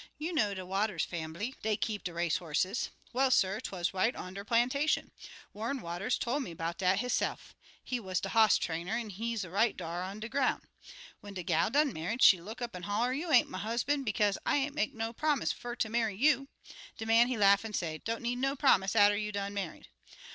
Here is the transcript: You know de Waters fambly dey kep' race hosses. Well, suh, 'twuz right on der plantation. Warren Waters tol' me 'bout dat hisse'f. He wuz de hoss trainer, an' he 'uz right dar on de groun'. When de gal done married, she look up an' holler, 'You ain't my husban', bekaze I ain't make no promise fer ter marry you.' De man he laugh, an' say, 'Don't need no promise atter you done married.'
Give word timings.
You 0.17 0.33
know 0.33 0.55
de 0.55 0.65
Waters 0.65 1.05
fambly 1.05 1.53
dey 1.61 1.77
kep' 1.77 2.07
race 2.07 2.37
hosses. 2.39 2.89
Well, 3.13 3.29
suh, 3.29 3.59
'twuz 3.59 3.93
right 3.93 4.15
on 4.15 4.33
der 4.33 4.43
plantation. 4.43 5.11
Warren 5.53 5.79
Waters 5.79 6.17
tol' 6.17 6.39
me 6.39 6.55
'bout 6.55 6.79
dat 6.79 6.97
hisse'f. 6.97 7.53
He 7.83 7.99
wuz 7.99 8.15
de 8.19 8.29
hoss 8.29 8.57
trainer, 8.57 8.93
an' 8.97 9.11
he 9.11 9.31
'uz 9.35 9.45
right 9.45 9.77
dar 9.77 10.01
on 10.01 10.19
de 10.19 10.27
groun'. 10.27 10.63
When 11.19 11.35
de 11.35 11.43
gal 11.43 11.69
done 11.69 11.93
married, 11.93 12.23
she 12.23 12.41
look 12.41 12.63
up 12.63 12.75
an' 12.75 12.81
holler, 12.81 13.13
'You 13.13 13.31
ain't 13.31 13.47
my 13.51 13.59
husban', 13.59 14.03
bekaze 14.03 14.39
I 14.43 14.57
ain't 14.57 14.73
make 14.73 14.95
no 14.95 15.13
promise 15.13 15.51
fer 15.51 15.75
ter 15.75 15.87
marry 15.89 16.15
you.' 16.17 16.47
De 16.97 17.05
man 17.05 17.27
he 17.27 17.37
laugh, 17.37 17.63
an' 17.63 17.73
say, 17.73 17.99
'Don't 17.99 18.23
need 18.23 18.39
no 18.39 18.55
promise 18.55 18.95
atter 18.95 19.15
you 19.15 19.31
done 19.31 19.53
married.' 19.53 19.87